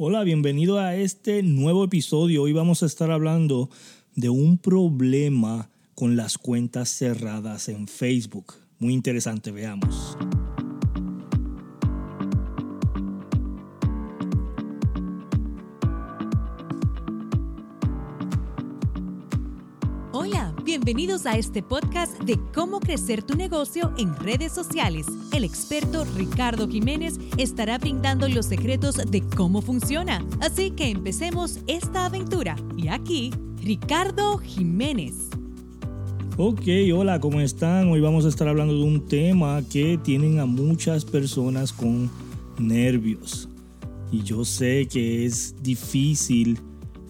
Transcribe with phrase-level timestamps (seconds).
[0.00, 2.44] Hola, bienvenido a este nuevo episodio.
[2.44, 3.68] Hoy vamos a estar hablando
[4.14, 8.54] de un problema con las cuentas cerradas en Facebook.
[8.78, 10.16] Muy interesante, veamos.
[20.88, 25.06] Bienvenidos a este podcast de cómo crecer tu negocio en redes sociales.
[25.34, 30.24] El experto Ricardo Jiménez estará brindando los secretos de cómo funciona.
[30.40, 32.56] Así que empecemos esta aventura.
[32.78, 33.32] Y aquí,
[33.62, 35.28] Ricardo Jiménez.
[36.38, 36.62] Ok,
[36.94, 37.88] hola, ¿cómo están?
[37.88, 42.10] Hoy vamos a estar hablando de un tema que tienen a muchas personas con
[42.58, 43.46] nervios.
[44.10, 46.58] Y yo sé que es difícil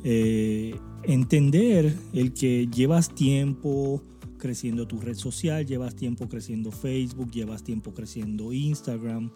[0.02, 0.74] eh,
[1.08, 4.02] entender el que llevas tiempo
[4.36, 9.30] creciendo tu red social, llevas tiempo creciendo Facebook, llevas tiempo creciendo Instagram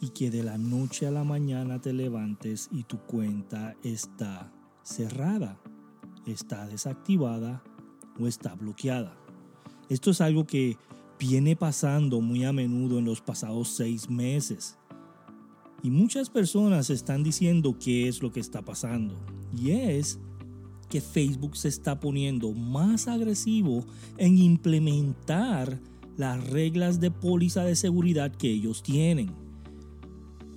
[0.00, 4.52] y que de la noche a la mañana te levantes y tu cuenta está
[4.84, 5.60] cerrada,
[6.26, 7.64] está desactivada
[8.20, 9.18] o está bloqueada.
[9.88, 10.76] Esto es algo que
[11.18, 14.78] viene pasando muy a menudo en los pasados seis meses.
[15.82, 19.18] Y muchas personas están diciendo qué es lo que está pasando.
[19.56, 20.20] Y es
[20.88, 23.84] que Facebook se está poniendo más agresivo
[24.18, 25.80] en implementar
[26.16, 29.30] las reglas de póliza de seguridad que ellos tienen.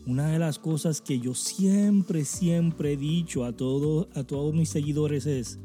[0.06, 5.26] Una de las cosas que yo siempre, siempre he dicho a, a todos mis seguidores
[5.26, 5.60] es,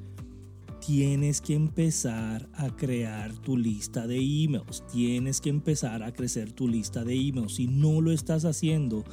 [0.84, 6.68] tienes que empezar a crear tu lista de emails, tienes que empezar a crecer tu
[6.68, 7.54] lista de emails.
[7.54, 9.04] Si no lo estás haciendo,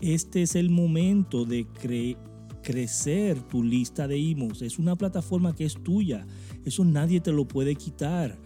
[0.00, 2.35] este es el momento de crear
[2.66, 4.60] crecer tu lista de emails.
[4.60, 6.26] Es una plataforma que es tuya.
[6.64, 8.36] Eso nadie te lo puede quitar.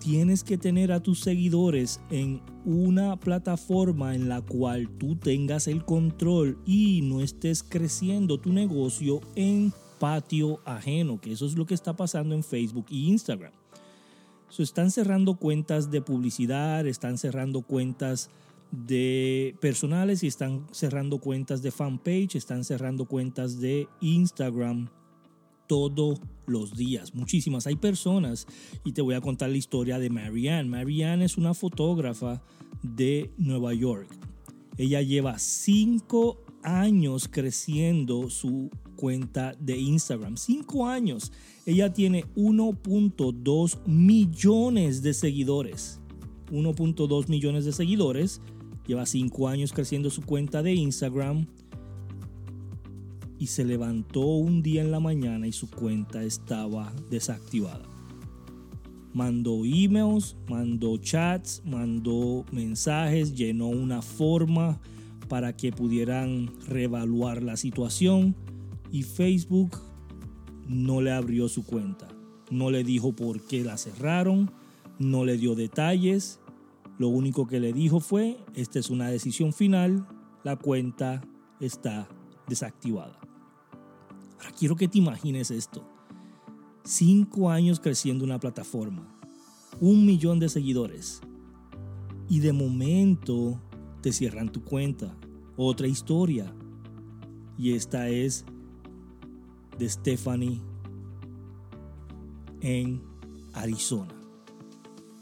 [0.00, 5.84] Tienes que tener a tus seguidores en una plataforma en la cual tú tengas el
[5.84, 11.74] control y no estés creciendo tu negocio en patio ajeno, que eso es lo que
[11.74, 13.52] está pasando en Facebook e Instagram.
[14.48, 18.30] So, están cerrando cuentas de publicidad, están cerrando cuentas
[18.70, 24.88] de personales y están cerrando cuentas de fanpage, están cerrando cuentas de Instagram
[25.66, 27.66] todos los días, muchísimas.
[27.66, 28.46] Hay personas,
[28.84, 30.68] y te voy a contar la historia de Marianne.
[30.68, 32.42] Marianne es una fotógrafa
[32.82, 34.08] de Nueva York.
[34.78, 40.36] Ella lleva cinco años creciendo su cuenta de Instagram.
[40.36, 41.32] Cinco años.
[41.66, 46.00] Ella tiene 1.2 millones de seguidores.
[46.50, 48.40] 1.2 millones de seguidores
[48.88, 51.46] Lleva cinco años creciendo su cuenta de Instagram
[53.38, 57.84] y se levantó un día en la mañana y su cuenta estaba desactivada.
[59.12, 64.80] Mandó emails, mandó chats, mandó mensajes, llenó una forma
[65.28, 68.34] para que pudieran reevaluar la situación
[68.90, 69.82] y Facebook
[70.66, 72.08] no le abrió su cuenta.
[72.50, 74.50] No le dijo por qué la cerraron,
[74.98, 76.40] no le dio detalles
[76.98, 80.06] lo único que le dijo fue, esta es una decisión final,
[80.42, 81.22] la cuenta
[81.60, 82.08] está
[82.48, 83.18] desactivada.
[84.38, 85.88] Ahora quiero que te imagines esto.
[86.84, 89.06] Cinco años creciendo una plataforma,
[89.80, 91.20] un millón de seguidores
[92.28, 93.60] y de momento
[94.00, 95.16] te cierran tu cuenta.
[95.56, 96.52] Otra historia.
[97.56, 98.44] Y esta es
[99.78, 100.60] de Stephanie
[102.60, 103.02] en
[103.52, 104.17] Arizona.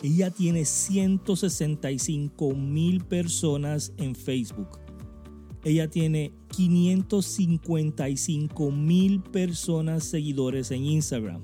[0.03, 4.79] Ella tiene 165 mil personas en Facebook.
[5.65, 11.41] Ella tiene 555 mil personas seguidores en Instagram.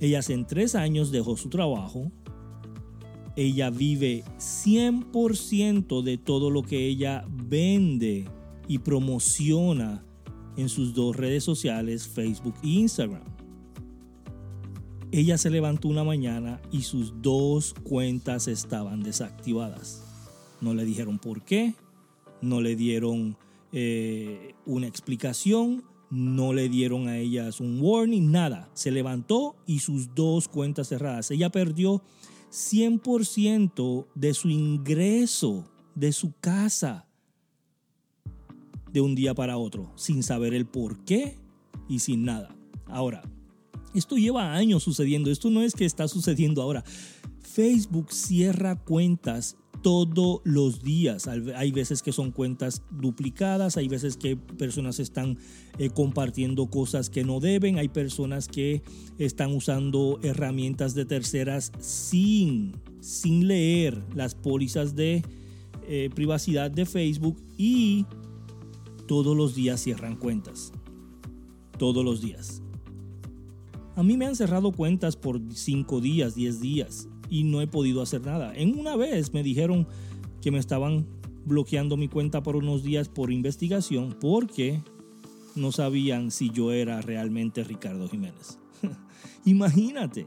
[0.00, 2.12] Ella hace tres años dejó su trabajo.
[3.36, 8.26] Ella vive 100% de todo lo que ella vende
[8.68, 10.04] y promociona
[10.56, 13.22] en sus dos redes sociales, Facebook e Instagram.
[15.12, 20.02] Ella se levantó una mañana y sus dos cuentas estaban desactivadas.
[20.62, 21.74] No le dijeron por qué,
[22.40, 23.36] no le dieron
[23.72, 28.70] eh, una explicación, no le dieron a ellas un warning, nada.
[28.72, 31.30] Se levantó y sus dos cuentas cerradas.
[31.30, 32.02] Ella perdió
[32.50, 37.06] 100% de su ingreso de su casa
[38.90, 41.38] de un día para otro, sin saber el por qué
[41.86, 42.56] y sin nada.
[42.86, 43.22] Ahora,
[43.94, 46.84] esto lleva años sucediendo, esto no es que está sucediendo ahora.
[47.40, 51.28] Facebook cierra cuentas todos los días.
[51.28, 55.38] Hay veces que son cuentas duplicadas, hay veces que personas están
[55.78, 58.82] eh, compartiendo cosas que no deben, hay personas que
[59.18, 65.22] están usando herramientas de terceras sin, sin leer las pólizas de
[65.88, 68.06] eh, privacidad de Facebook y
[69.08, 70.72] todos los días cierran cuentas.
[71.76, 72.61] Todos los días.
[73.94, 78.02] A mí me han cerrado cuentas por 5 días, 10 días y no he podido
[78.02, 78.54] hacer nada.
[78.54, 79.86] En una vez me dijeron
[80.40, 81.06] que me estaban
[81.44, 84.82] bloqueando mi cuenta por unos días por investigación porque
[85.54, 88.58] no sabían si yo era realmente Ricardo Jiménez.
[89.44, 90.26] Imagínate.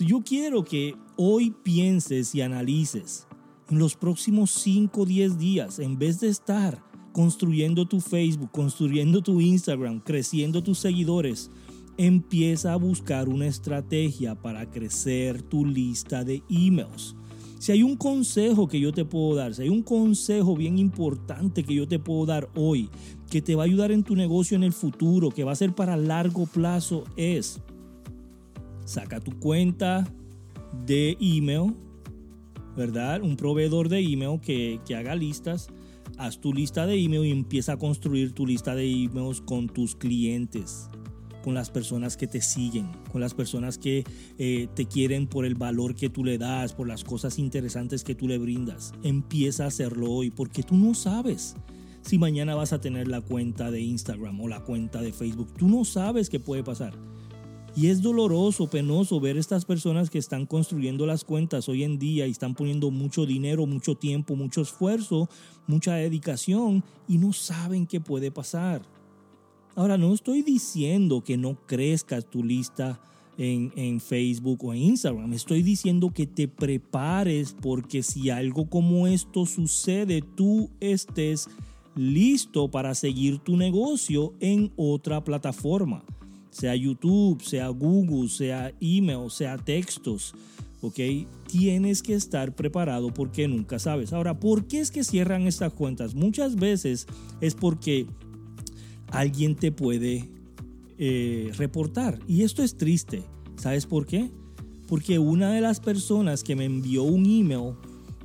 [0.00, 3.28] Yo quiero que hoy pienses y analices
[3.70, 6.82] en los próximos 5 o 10 días, en vez de estar
[7.12, 11.50] construyendo tu Facebook, construyendo tu Instagram, creciendo tus seguidores,
[11.96, 17.16] empieza a buscar una estrategia para crecer tu lista de emails.
[17.58, 21.64] Si hay un consejo que yo te puedo dar, si hay un consejo bien importante
[21.64, 22.90] que yo te puedo dar hoy,
[23.30, 25.74] que te va a ayudar en tu negocio en el futuro, que va a ser
[25.74, 27.60] para largo plazo, es
[28.84, 30.06] saca tu cuenta
[30.84, 31.74] de email,
[32.76, 33.22] ¿verdad?
[33.22, 35.68] Un proveedor de email que, que haga listas.
[36.18, 39.96] Haz tu lista de email y empieza a construir tu lista de emails con tus
[39.96, 40.90] clientes
[41.44, 44.02] con las personas que te siguen, con las personas que
[44.38, 48.14] eh, te quieren por el valor que tú le das, por las cosas interesantes que
[48.14, 48.94] tú le brindas.
[49.02, 51.54] Empieza a hacerlo hoy porque tú no sabes
[52.00, 55.52] si mañana vas a tener la cuenta de Instagram o la cuenta de Facebook.
[55.58, 56.94] Tú no sabes qué puede pasar.
[57.76, 62.26] Y es doloroso, penoso ver estas personas que están construyendo las cuentas hoy en día
[62.26, 65.28] y están poniendo mucho dinero, mucho tiempo, mucho esfuerzo,
[65.66, 68.93] mucha dedicación y no saben qué puede pasar.
[69.76, 73.00] Ahora, no estoy diciendo que no crezcas tu lista
[73.38, 75.32] en, en, Facebook o en Instagram.
[75.32, 81.48] Estoy diciendo que te prepares porque si algo como esto sucede, tú estés
[81.96, 86.04] listo para seguir tu negocio en otra plataforma
[86.54, 90.34] sea YouTube, sea Google, sea email, sea textos,
[90.82, 91.00] ¿ok?
[91.48, 94.12] Tienes que estar preparado porque nunca sabes.
[94.12, 96.14] Ahora, ¿por qué es que cierran estas cuentas?
[96.14, 97.08] Muchas veces
[97.40, 98.06] es porque
[99.14, 100.28] alguien te puede
[100.98, 102.18] eh, reportar.
[102.26, 103.22] Y esto es triste.
[103.56, 104.30] ¿Sabes por qué?
[104.88, 107.74] Porque una de las personas que me envió un email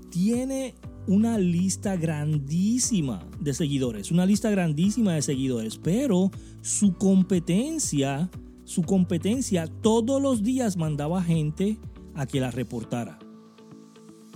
[0.09, 0.75] tiene
[1.07, 6.29] una lista grandísima de seguidores, una lista grandísima de seguidores, pero
[6.61, 8.29] su competencia,
[8.65, 11.77] su competencia todos los días mandaba gente
[12.15, 13.17] a que la reportara.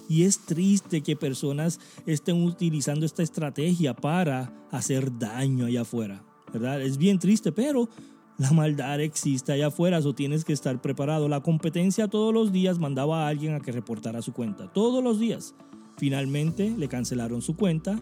[0.09, 6.23] Y es triste que personas estén utilizando esta estrategia para hacer daño allá afuera,
[6.53, 6.81] ¿verdad?
[6.81, 7.89] Es bien triste, pero
[8.37, 11.27] la maldad existe allá afuera, eso tienes que estar preparado.
[11.27, 15.19] La competencia todos los días mandaba a alguien a que reportara su cuenta, todos los
[15.19, 15.55] días.
[15.97, 18.01] Finalmente le cancelaron su cuenta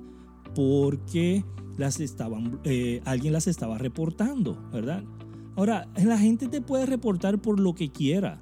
[0.56, 1.44] porque
[1.78, 5.04] las estaban, eh, alguien las estaba reportando, ¿verdad?
[5.56, 8.42] Ahora, la gente te puede reportar por lo que quiera.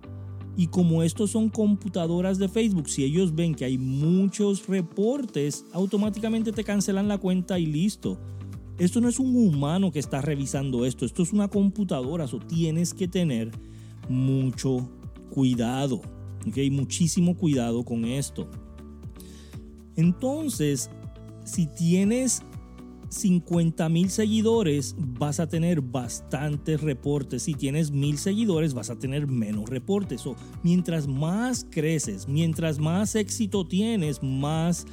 [0.55, 6.51] Y como estos son computadoras de Facebook, si ellos ven que hay muchos reportes, automáticamente
[6.51, 8.19] te cancelan la cuenta y listo.
[8.79, 12.93] Esto no es un humano que está revisando esto, esto es una computadora, eso tienes
[12.93, 13.51] que tener
[14.07, 14.89] mucho
[15.29, 16.01] cuidado,
[16.47, 16.57] ¿ok?
[16.71, 18.49] Muchísimo cuidado con esto.
[19.97, 20.89] Entonces,
[21.43, 22.41] si tienes
[23.09, 27.43] 50 mil seguidores, vas a tener bastantes reportes.
[27.43, 30.25] Si tienes mil seguidores, vas a tener menos reportes.
[30.25, 34.85] O mientras más creces, mientras más éxito tienes, más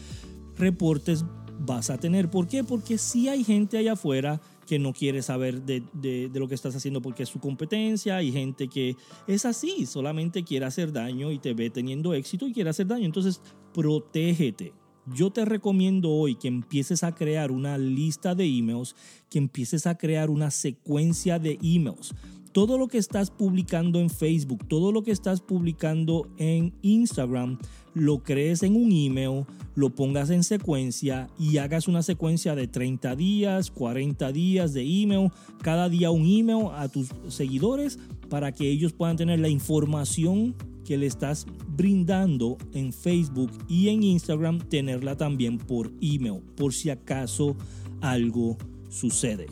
[0.57, 1.25] reportes
[1.61, 2.31] vas a tener.
[2.31, 2.65] ¿Por qué?
[2.65, 6.75] Porque si hay gente allá afuera que no quiere saber de, de, lo que estás
[6.75, 8.17] haciendo porque es su competencia.
[8.17, 8.97] Hay gente que
[9.27, 13.05] es así, solamente quiere hacer daño y te ve teniendo éxito y quiere hacer daño.
[13.05, 13.41] Entonces,
[13.73, 14.73] protégete
[15.15, 18.97] yo te recomiendo hoy que empieces a crear una lista de emails,
[19.31, 22.15] que empieces a crear una secuencia de emails.
[22.53, 27.59] Todo lo que estás publicando en Facebook, todo lo que estás publicando en Instagram,
[27.93, 29.45] lo crees en un email,
[29.75, 35.31] lo pongas en secuencia y hagas una secuencia de 30 días, 40 días de email,
[35.63, 37.99] cada día un email a tus seguidores
[38.31, 40.55] para que ellos puedan tener la información
[40.87, 46.91] que le estás brindando en Facebook y en Instagram, tenerla también por email, por si
[46.91, 47.57] acaso
[48.01, 48.57] algo
[48.89, 49.47] sucede.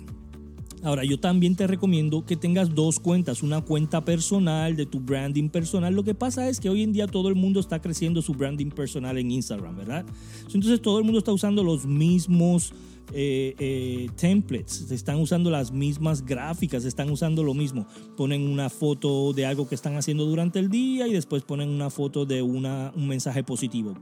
[0.84, 5.48] Ahora, yo también te recomiendo que tengas dos cuentas, una cuenta personal de tu branding
[5.48, 5.94] personal.
[5.94, 8.68] Lo que pasa es que hoy en día todo el mundo está creciendo su branding
[8.68, 10.04] personal en Instagram, ¿verdad?
[10.44, 12.74] Entonces todo el mundo está usando los mismos
[13.14, 17.86] eh, eh, templates, están usando las mismas gráficas, están usando lo mismo.
[18.14, 21.88] Ponen una foto de algo que están haciendo durante el día y después ponen una
[21.88, 23.94] foto de una, un mensaje positivo.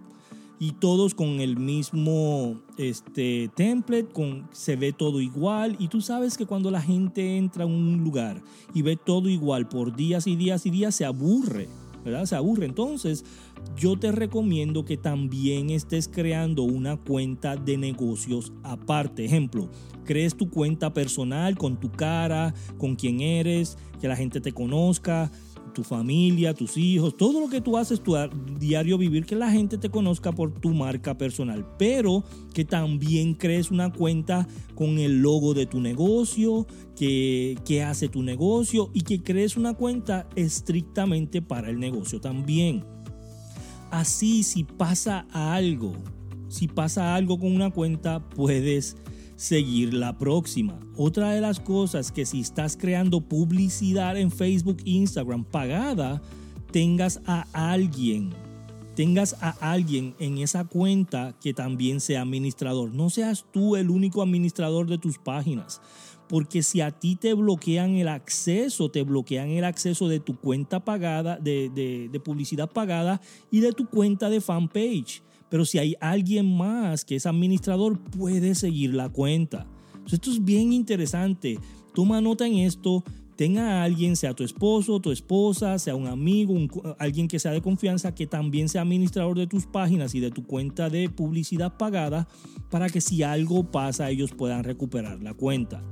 [0.63, 5.75] Y todos con el mismo este, template, con, se ve todo igual.
[5.81, 8.41] Y tú sabes que cuando la gente entra a un lugar
[8.73, 11.67] y ve todo igual por días y días y días, se aburre.
[12.05, 12.27] ¿verdad?
[12.27, 12.67] Se aburre.
[12.67, 13.25] Entonces,
[13.77, 19.25] yo te recomiendo que también estés creando una cuenta de negocios aparte.
[19.25, 19.69] Ejemplo,
[20.05, 25.33] crees tu cuenta personal con tu cara, con quién eres, que la gente te conozca,
[25.73, 28.15] tu familia, tus hijos, todo lo que tú haces, tu
[28.59, 32.25] diario vivir, que la gente te conozca por tu marca personal, pero
[32.55, 38.23] que también crees una cuenta con el logo de tu negocio, que, que hace tu
[38.23, 42.85] negocio y que crees una cuenta estrictamente para el negocio también.
[43.91, 45.93] Así si pasa algo,
[46.49, 48.97] si pasa algo con una cuenta, puedes
[49.37, 50.79] seguir la próxima.
[50.97, 56.23] Otra de las cosas que si estás creando publicidad en Facebook Instagram pagada,
[56.71, 58.31] tengas a alguien,
[58.95, 62.93] tengas a alguien en esa cuenta que también sea administrador.
[62.93, 65.81] No seas tú el único administrador de tus páginas.
[66.29, 70.81] Porque si a ti te bloquean el acceso, te bloquean el acceso de tu cuenta
[70.81, 71.69] pagada, de,
[72.11, 73.21] de publicidad pagada
[73.51, 75.23] y de tu cuenta de fanpage.
[75.53, 79.67] Pero si hay alguien más que es administrador, puede seguir la cuenta.
[80.11, 81.59] esto es bien interesante.
[81.95, 83.05] Toma nota en esto.
[83.37, 86.55] Tenga a alguien, sea tu esposo, tu esposa, sea un amigo,
[86.99, 90.43] alguien que sea de confianza, que también sea administrador de tus páginas y de tu
[90.47, 92.27] cuenta de publicidad pagada,
[92.71, 95.83] para que si algo pasa ellos puedan recuperar la cuenta.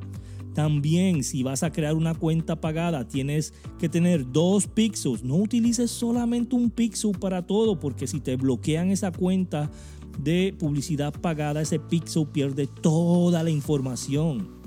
[0.55, 5.23] También si vas a crear una cuenta pagada tienes que tener dos pixels.
[5.25, 9.71] No utilices solamente un pixel para todo porque si te bloquean esa cuenta
[10.19, 14.60] de publicidad pagada, ese pixel pierde toda la información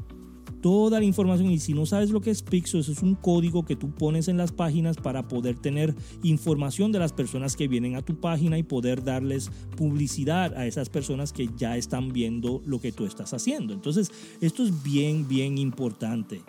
[0.64, 3.66] toda la información y si no sabes lo que es Pixel, eso es un código
[3.66, 5.94] que tú pones en las páginas para poder tener
[6.24, 10.88] información de las personas que vienen a tu página y poder darles publicidad a esas
[10.88, 13.74] personas que ya están viendo lo que tú estás haciendo.
[13.74, 16.42] Entonces, esto es bien, bien importante.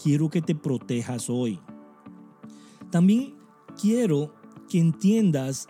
[0.00, 1.58] Quiero que te protejas hoy.
[2.92, 3.34] También
[3.80, 4.32] quiero
[4.68, 5.66] que entiendas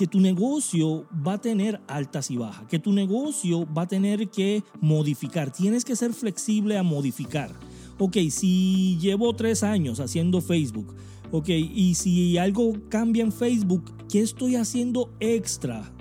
[0.00, 4.30] que tu negocio va a tener altas y bajas, que tu negocio va a tener
[4.30, 5.52] que modificar.
[5.52, 7.50] Tienes que ser flexible a modificar.
[7.98, 10.94] Ok, si llevo tres años haciendo Facebook,
[11.32, 15.92] ok, y si algo cambia en Facebook, ¿qué estoy haciendo extra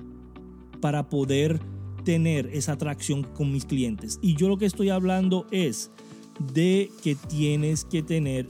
[0.80, 1.60] para poder
[2.06, 4.18] tener esa atracción con mis clientes?
[4.22, 5.92] Y yo lo que estoy hablando es
[6.54, 8.50] de que tienes que tener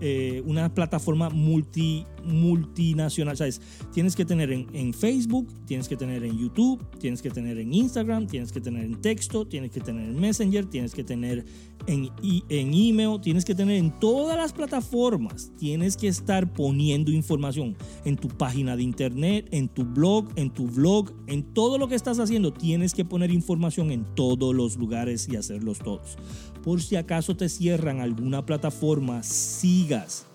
[0.00, 3.36] eh, una plataforma multi multinacional.
[3.36, 3.60] ¿sabes?
[3.92, 8.26] Tienes que tener en, Facebook, tienes que tener en YouTube, tienes que tener en Instagram,
[8.26, 11.44] tienes que tener en texto, tienes que tener en Messenger, tienes que tener
[11.86, 12.10] en,
[12.48, 15.52] en email, tienes que tener en todas las plataformas.
[15.58, 20.66] Tienes que estar poniendo información en tu página de internet, en tu blog, en tu
[20.66, 22.52] blog, en todo lo que estás haciendo.
[22.52, 26.16] Tienes que poner información en todos los lugares y hacerlos todos.
[26.62, 30.26] Por si acaso te cierran alguna plataforma, sigas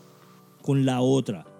[0.61, 1.50] con la otra.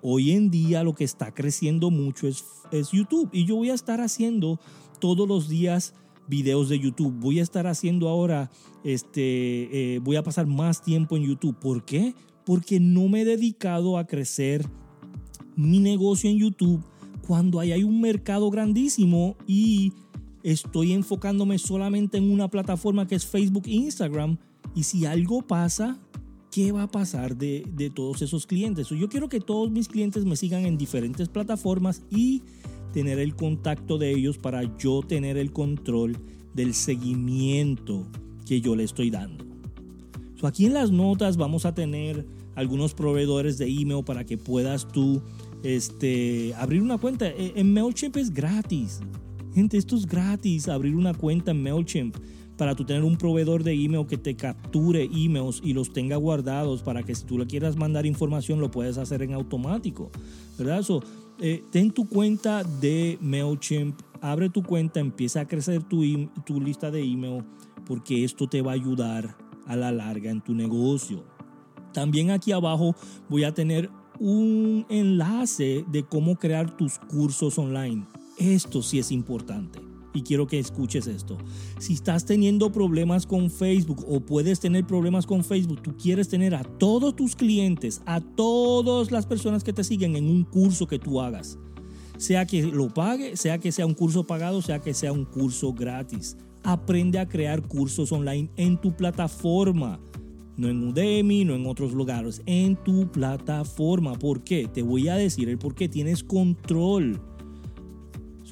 [0.00, 3.74] Hoy en día lo que está creciendo mucho es, es YouTube y yo voy a
[3.74, 4.60] estar haciendo
[5.00, 5.94] todos los días
[6.28, 7.12] videos de YouTube.
[7.18, 8.50] Voy a estar haciendo ahora,
[8.84, 11.58] este, eh, voy a pasar más tiempo en YouTube.
[11.58, 12.14] ¿Por qué?
[12.46, 14.64] Porque no me he dedicado a crecer
[15.56, 16.82] mi negocio en YouTube
[17.26, 19.92] cuando hay, hay un mercado grandísimo y
[20.42, 24.38] estoy enfocándome solamente en una plataforma que es Facebook e Instagram.
[24.74, 25.98] Y si algo pasa,
[26.50, 28.88] ¿qué va a pasar de, todos esos clientes?
[28.88, 32.42] Yo quiero que todos mis clientes me sigan en diferentes plataformas y
[32.92, 36.16] tener el contacto de ellos para yo tener el control
[36.54, 38.06] del seguimiento
[38.46, 39.44] que yo le estoy dando.
[40.42, 42.26] aquí en las notas vamos a tener
[42.56, 45.22] algunos proveedores de email para que puedas tú
[45.62, 47.28] este, abrir una cuenta.
[47.28, 49.00] E, en MailChimp es gratis.
[49.54, 52.16] Gente, esto es gratis, abrir una cuenta en MailChimp
[52.60, 56.82] para tú tener un proveedor de email que te capture emails y los tenga guardados
[56.82, 60.10] para que si tú le quieras mandar información lo puedes hacer en automático,
[60.58, 60.82] ¿verdad?
[60.82, 61.02] So,
[61.40, 66.02] eh, ten tu cuenta de MailChimp, abre tu cuenta, empieza a crecer tu,
[66.44, 67.44] tu lista de email
[67.86, 71.24] porque esto te va a ayudar a la larga en tu negocio.
[71.94, 72.94] También aquí abajo
[73.30, 73.88] voy a tener
[74.18, 78.06] un enlace de cómo crear tus cursos online.
[78.36, 81.38] Esto sí es importante y quiero que escuches esto.
[81.78, 86.54] Si estás teniendo problemas con Facebook o puedes tener problemas con Facebook, tú quieres tener
[86.54, 90.98] a todos tus clientes, a todas las personas que te siguen en un curso que
[90.98, 91.58] tú hagas.
[92.16, 95.72] Sea que lo pague, sea que sea un curso pagado, sea que sea un curso
[95.72, 96.36] gratis.
[96.62, 99.98] Aprende a crear cursos online en tu plataforma.
[100.56, 104.12] No en Udemy, no en otros lugares, en tu plataforma.
[104.18, 104.68] ¿Por qué?
[104.70, 105.88] Te voy a decir el por qué.
[105.88, 107.18] Tienes control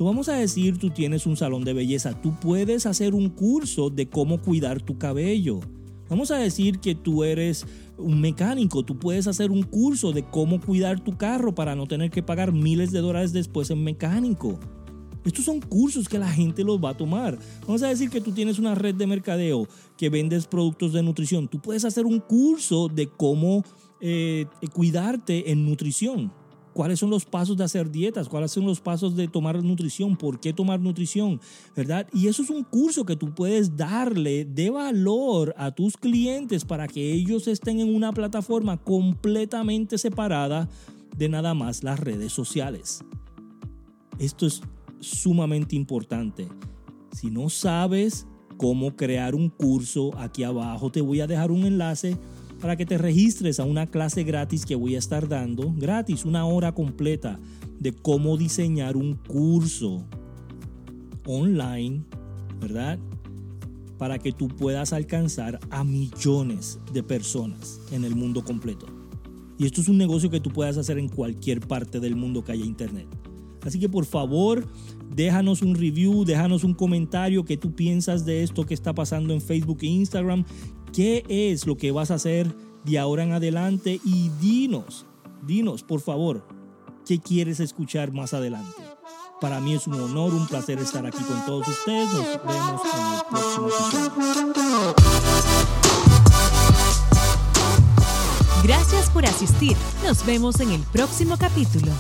[0.05, 4.09] vamos a decir, tú tienes un salón de belleza, tú puedes hacer un curso de
[4.09, 5.61] cómo cuidar tu cabello.
[6.09, 7.67] Vamos a decir que tú eres
[7.99, 12.11] un mecánico, tú puedes hacer un curso de cómo cuidar tu carro para no tener
[12.11, 14.59] que pagar miles de dólares después en mecánico.
[15.25, 17.39] Estos son cursos que la gente los va a tomar.
[17.63, 21.49] Vamos a decir que tú tienes una red de mercadeo que vendes productos de nutrición.
[21.49, 23.65] Tú puedes hacer un curso de cómo
[24.01, 26.33] eh, cuidarte en nutrición
[26.79, 30.39] cuáles son los pasos de hacer dietas, cuáles son los pasos de tomar nutrición, por
[30.39, 31.41] qué tomar nutrición,
[31.75, 32.07] ¿verdad?
[32.13, 36.87] Y eso es un curso que tú puedes darle de valor a tus clientes para
[36.87, 40.69] que ellos estén en una plataforma completamente separada
[41.17, 43.01] de nada más las redes sociales.
[44.21, 44.61] Esto es
[45.01, 46.47] sumamente importante.
[47.11, 48.25] Si no sabes
[48.57, 52.17] cómo crear un curso, aquí abajo te voy a dejar un enlace
[52.61, 56.45] para que te registres a una clase gratis que voy a estar dando, gratis, una
[56.45, 57.39] hora completa
[57.79, 60.05] de cómo diseñar un curso
[61.27, 62.03] online,
[62.61, 62.99] ¿verdad?
[63.99, 68.87] Para que tú puedas alcanzar a millones de personas en el mundo completo.
[69.59, 72.53] Y esto es un negocio que tú puedas hacer en cualquier parte del mundo que
[72.53, 73.07] haya internet.
[73.63, 74.67] Así que por favor,
[75.15, 79.41] déjanos un review, déjanos un comentario que tú piensas de esto que está pasando en
[79.41, 80.45] Facebook e Instagram
[80.93, 82.55] qué es lo que vas a hacer
[82.85, 85.07] de ahora en adelante y dinos,
[85.47, 86.47] dinos por favor,
[87.07, 88.83] qué quieres escuchar más adelante.
[89.41, 92.09] Para mí es un honor, un placer estar aquí con todos ustedes.
[92.13, 94.95] Nos vemos en el próximo episodio.
[98.65, 99.77] Gracias por asistir.
[100.05, 101.93] Nos vemos en el próximo capítulo.